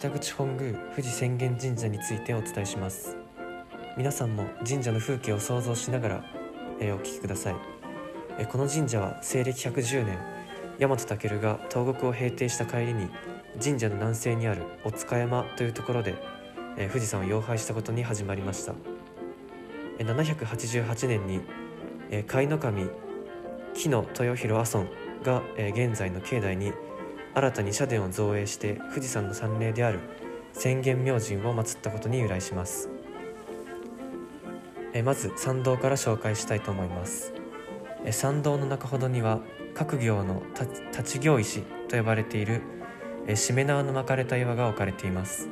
[0.00, 3.18] 北口本宮富士浅間神社についてお伝えします。
[3.98, 6.24] 皆さんも神社の風景を想像しながら、
[6.80, 7.56] えー、お聞きください、
[8.38, 10.18] えー、この神社は西暦110年
[10.78, 13.10] 大和武が東国を平定した帰りに
[13.62, 16.14] 神社の南西にあるお塚山というところで、
[16.78, 18.72] えー、富士山を妖拝したことに始まりました、
[19.98, 21.40] えー、788年に、
[22.22, 22.88] 甲斐の神
[23.74, 24.88] 木野豊弘阿尊
[25.22, 26.72] が、え、現在の境内に
[27.32, 30.00] 新たに社殿を造営して富士山の山霊である
[30.54, 32.88] 浅間明神を祀ったことに由来します。
[34.92, 37.32] えまず参道から紹介したいと思います。
[38.04, 39.40] え参道の中ほどには
[39.74, 40.42] 各行の
[40.92, 42.62] 立ち行石と呼ばれている
[43.26, 45.48] えしめ縄の巻かれた岩が置かれています。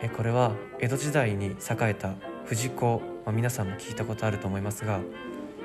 [0.00, 2.14] えこれは江戸時代に栄えた
[2.44, 5.00] 富士港、まあ、皆さんも聞いたことあると思いますが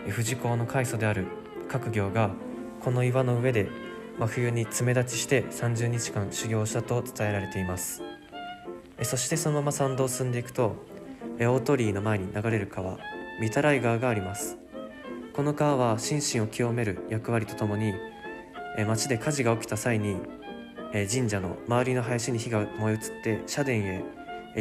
[0.10, 1.28] 富士港の開祖である
[1.70, 2.32] 各行が
[2.82, 3.70] この岩の上で
[4.20, 8.02] 真冬に爪立ちして30日間修行したと伝えられています。
[9.02, 10.76] そしてそのまま参道を進んでいくと
[11.40, 12.98] 大鳥居の前に流れる川御
[13.52, 14.58] 手洗川があります。
[15.34, 17.94] この川は心身を清める役割とともに
[18.88, 20.18] 町で火事が起きた際に
[21.12, 24.04] 神社の周りの林に火が燃え移って社殿へ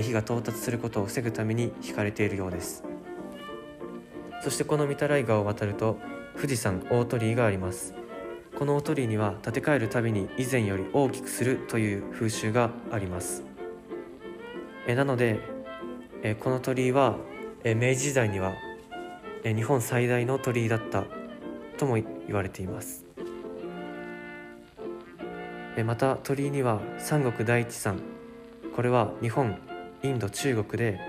[0.02, 2.84] 火が到達することを防ぐために引かれているようです。
[4.42, 5.98] そしてこの御手洗川を渡ると
[6.36, 7.94] 富士山大鳥居があります。
[8.58, 13.42] この大鳥居には建て替えるたびに以前より大きくするという風習があります。
[14.86, 15.40] えなので
[16.22, 17.16] えこの鳥居は
[17.64, 18.54] え明治時代には
[19.44, 21.04] え日本最大の鳥居だった
[21.78, 23.04] とも言われています。
[25.76, 28.00] えまた鳥居には三国第一山
[28.76, 29.58] これは日本
[30.02, 31.00] インド中国で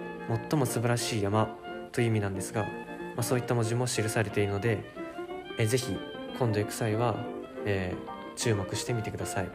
[0.49, 1.55] 最も素晴らしい山
[1.91, 2.69] という意味なんですが、ま
[3.17, 4.83] あ、そういった文字も記されているので
[5.57, 5.97] えぜひ
[6.37, 7.15] 今度行く際は、
[7.65, 9.49] えー、注目してみてください。